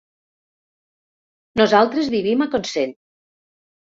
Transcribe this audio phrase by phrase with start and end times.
[1.61, 2.95] Nosaltres vivim a Consell.